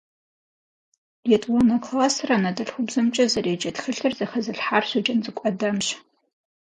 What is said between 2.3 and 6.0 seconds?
анэдэлъхубзэмкӏэ зэреджэ тхылъыр зэхэзылъхьар Щоджэнцӏыкӏу Адэмщ.